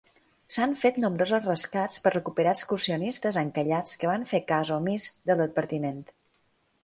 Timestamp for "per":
2.05-2.13